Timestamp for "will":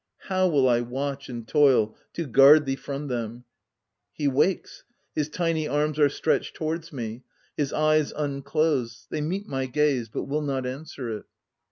0.47-0.67, 10.23-10.41